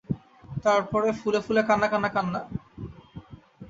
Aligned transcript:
তার 0.63 0.81
পরে 0.91 1.09
ফুলে 1.11 1.39
ফুলে 1.45 1.61
কান্না– 1.69 1.91
কান্না– 1.91 2.13
কান্না। 2.15 2.41